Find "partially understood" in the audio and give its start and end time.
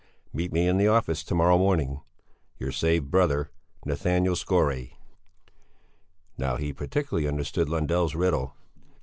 6.73-7.69